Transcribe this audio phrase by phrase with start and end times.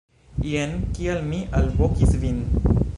[0.51, 2.43] Jen kial mi alvokis vin.